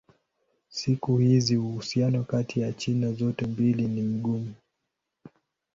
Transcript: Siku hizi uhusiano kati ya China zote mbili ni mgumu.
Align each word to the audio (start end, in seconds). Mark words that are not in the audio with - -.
Siku 0.69 1.17
hizi 1.17 1.57
uhusiano 1.57 2.23
kati 2.23 2.59
ya 2.59 2.73
China 2.73 3.13
zote 3.13 3.45
mbili 3.45 3.87
ni 3.87 4.01
mgumu. 4.01 4.53